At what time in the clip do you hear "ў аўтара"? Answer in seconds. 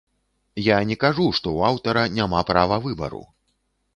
1.57-2.03